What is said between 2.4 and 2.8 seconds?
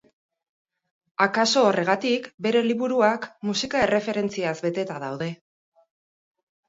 bere